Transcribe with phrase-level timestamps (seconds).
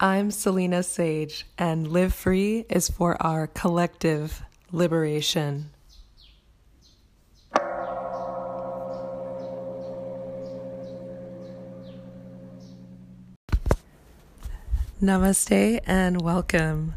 [0.00, 5.70] I'm Selena Sage, and Live Free is for our collective liberation.
[15.02, 16.94] Namaste and welcome.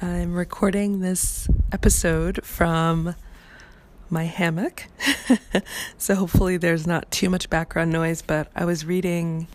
[0.00, 3.16] I'm recording this episode from
[4.08, 4.86] my hammock,
[5.98, 8.22] so hopefully there's not too much background noise.
[8.22, 9.48] But I was reading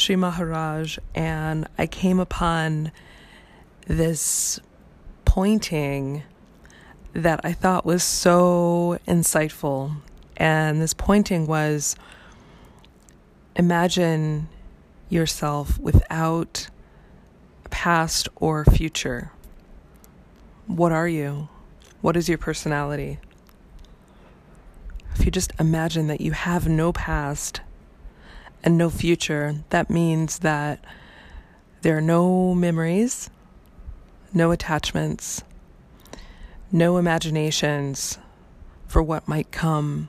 [0.00, 2.90] Sri Maharaj, and I came upon
[3.86, 4.58] this
[5.26, 6.22] pointing
[7.12, 9.94] that I thought was so insightful.
[10.38, 11.96] And this pointing was
[13.56, 14.48] imagine
[15.10, 16.68] yourself without
[17.68, 19.32] past or future.
[20.66, 21.50] What are you?
[22.00, 23.18] What is your personality?
[25.14, 27.60] If you just imagine that you have no past
[28.62, 30.84] and no future, that means that
[31.82, 33.30] there are no memories,
[34.32, 35.42] no attachments,
[36.70, 38.18] no imaginations
[38.86, 40.08] for what might come.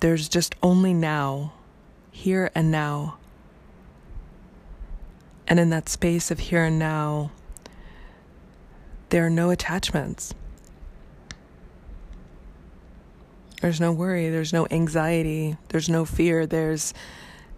[0.00, 1.52] There's just only now,
[2.10, 3.18] here and now.
[5.48, 7.30] And in that space of here and now,
[9.10, 10.34] there are no attachments.
[13.62, 16.92] There's no worry, there's no anxiety, there's no fear, there's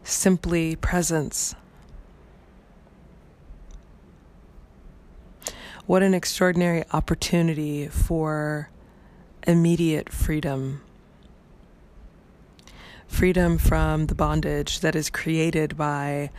[0.05, 1.55] simply presence.
[5.87, 8.71] What an extraordinary opportunity for
[9.47, 10.83] immediate freedom.
[13.07, 16.31] Freedom from the bondage that is created by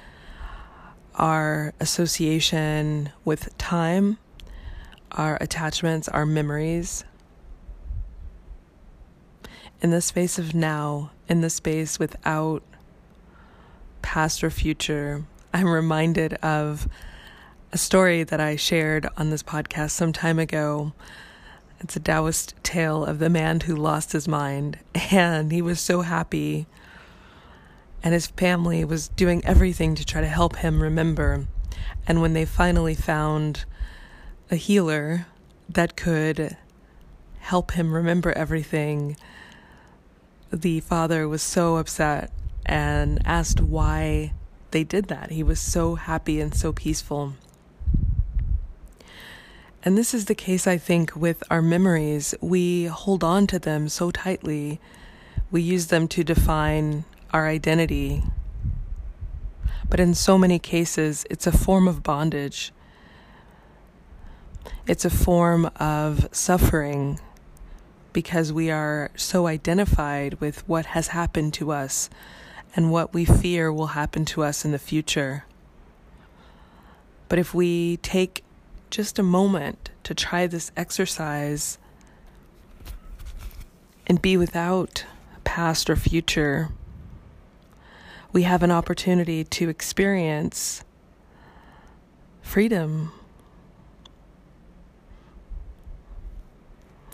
[1.15, 4.19] our association with time,
[5.11, 7.03] our attachments, our memories,
[9.81, 12.63] in the space of now, in the space without
[14.01, 16.87] past or future, I'm reminded of
[17.71, 20.93] a story that I shared on this podcast some time ago.
[21.79, 24.79] It's a Taoist tale of the man who lost his mind,
[25.11, 26.67] and he was so happy,
[28.03, 31.47] and his family was doing everything to try to help him remember.
[32.05, 33.65] And when they finally found
[34.51, 35.27] a healer
[35.69, 36.57] that could
[37.39, 39.15] help him remember everything,
[40.51, 42.31] the father was so upset
[42.65, 44.33] and asked why
[44.71, 45.31] they did that.
[45.31, 47.33] He was so happy and so peaceful.
[49.83, 52.35] And this is the case, I think, with our memories.
[52.41, 54.79] We hold on to them so tightly,
[55.51, 58.23] we use them to define our identity.
[59.89, 62.71] But in so many cases, it's a form of bondage.
[64.85, 67.19] It's a form of suffering
[68.13, 72.09] because we are so identified with what has happened to us
[72.75, 75.45] and what we fear will happen to us in the future.
[77.27, 78.43] But if we take
[78.89, 81.77] just a moment to try this exercise
[84.07, 85.05] and be without
[85.43, 86.69] past or future,
[88.31, 90.83] we have an opportunity to experience
[92.41, 93.11] freedom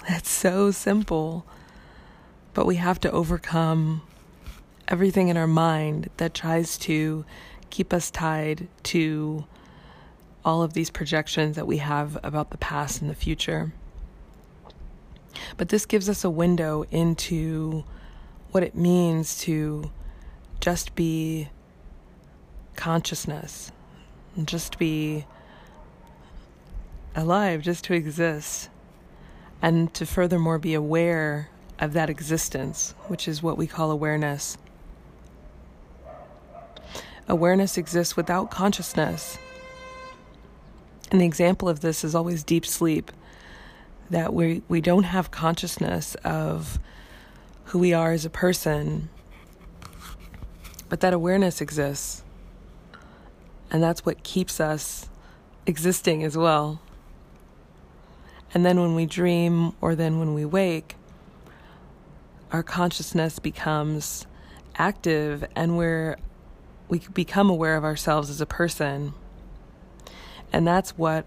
[0.10, 1.46] It's so simple.
[2.54, 4.04] But we have to overcome
[4.88, 7.26] everything in our mind that tries to
[7.72, 9.46] keep us tied to
[10.44, 13.74] all of these projections that we have about the past and the future.
[15.58, 17.84] But this gives us a window into
[18.52, 19.92] what it means to
[20.62, 21.50] just be
[22.76, 23.72] consciousness,
[24.46, 25.26] just be
[27.16, 28.70] alive, just to exist
[29.62, 31.50] and to furthermore be aware
[31.80, 34.58] of that existence, which is what we call awareness.
[37.28, 39.38] Awareness exists without consciousness.
[41.12, 43.12] The example of this is always deep sleep
[44.10, 46.80] that we, we don't have consciousness of
[47.66, 49.10] who we are as a person,
[50.90, 52.24] but that awareness exists.
[53.72, 55.10] And that's what keeps us
[55.66, 56.80] existing as well.
[58.56, 60.96] And then when we dream or then when we wake,
[62.54, 64.26] our consciousness becomes
[64.78, 66.16] active and we're
[66.88, 69.14] we become aware of ourselves as a person.
[70.54, 71.26] And that's what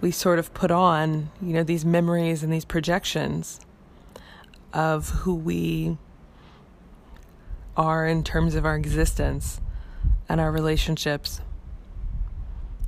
[0.00, 3.60] we sort of put on, you know, these memories and these projections
[4.72, 5.98] of who we
[7.76, 9.60] are in terms of our existence
[10.30, 11.42] and our relationships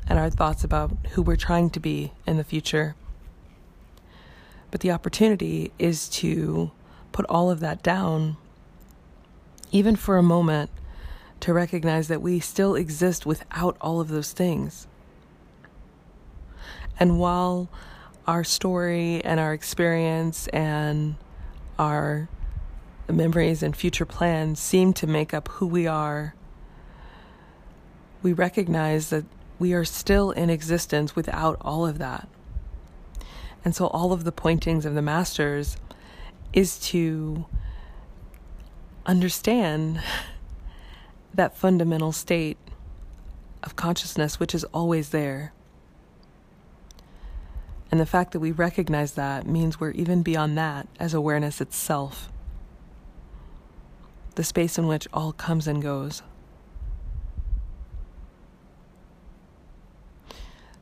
[0.08, 2.94] and our thoughts about who we're trying to be in the future.
[4.74, 6.72] But the opportunity is to
[7.12, 8.36] put all of that down,
[9.70, 10.68] even for a moment,
[11.38, 14.88] to recognize that we still exist without all of those things.
[16.98, 17.68] And while
[18.26, 21.14] our story and our experience and
[21.78, 22.28] our
[23.08, 26.34] memories and future plans seem to make up who we are,
[28.24, 29.24] we recognize that
[29.60, 32.28] we are still in existence without all of that.
[33.64, 35.76] And so, all of the pointings of the masters
[36.52, 37.46] is to
[39.06, 40.02] understand
[41.34, 42.58] that fundamental state
[43.62, 45.52] of consciousness, which is always there.
[47.90, 52.30] And the fact that we recognize that means we're even beyond that as awareness itself,
[54.34, 56.22] the space in which all comes and goes.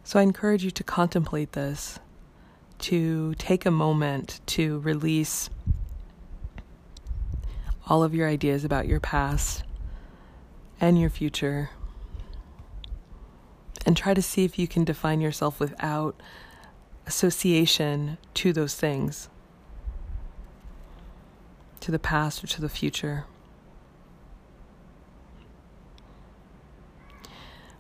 [0.05, 1.99] So I encourage you to contemplate this,
[2.83, 5.49] to take a moment to release
[7.87, 9.65] all of your ideas about your past
[10.81, 11.71] and your future,
[13.87, 16.21] and try to see if you can define yourself without
[17.07, 19.29] association to those things,
[21.81, 23.25] to the past or to the future.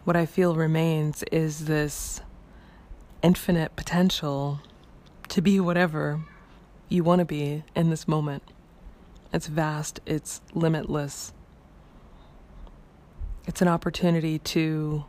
[0.04, 2.20] What I feel remains is this
[3.22, 4.60] infinite potential
[5.32, 6.20] to be whatever
[6.90, 8.42] you want to be in this moment.
[9.32, 11.32] It's vast, it's limitless.
[13.46, 15.06] It's an opportunity to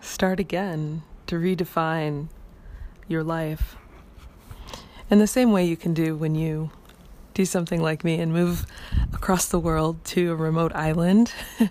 [0.00, 2.26] start again, to redefine
[3.06, 3.76] your life.
[5.08, 6.72] In the same way you can do when you
[7.32, 8.66] do something like me and move
[9.12, 11.32] across the world to a remote island,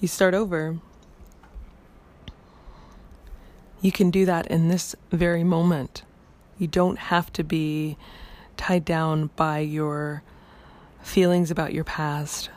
[0.00, 0.80] you start over.
[3.80, 6.02] You can do that in this very moment.
[6.58, 7.96] You don't have to be
[8.56, 10.22] tied down by your
[11.02, 12.50] feelings about your past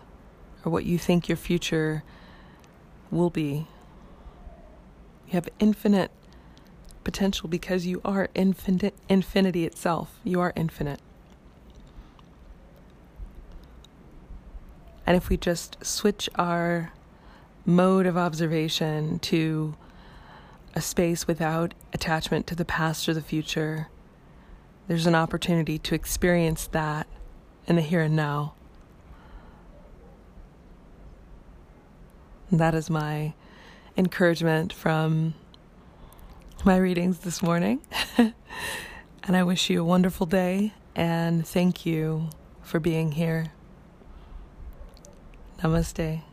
[0.65, 2.03] or what you think your future
[3.11, 3.67] will be.
[5.27, 6.11] You have infinite
[7.03, 10.19] potential because you are infinite infinity itself.
[10.23, 10.99] You are infinite.
[15.05, 16.93] And if we just switch our
[17.65, 19.75] mode of observation to
[20.73, 23.89] a space without attachment to the past or the future,
[24.87, 27.07] there's an opportunity to experience that
[27.67, 28.53] in the here and now.
[32.49, 33.33] And that is my
[33.95, 35.33] encouragement from
[36.65, 37.81] my readings this morning.
[38.17, 38.33] and
[39.37, 42.29] I wish you a wonderful day and thank you
[42.61, 43.53] for being here.
[45.59, 46.23] Namaste.